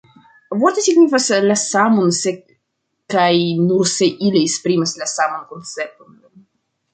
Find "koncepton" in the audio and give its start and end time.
5.53-6.19